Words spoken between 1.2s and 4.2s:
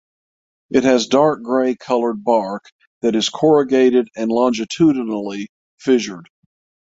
grey coloured bark that is corrugated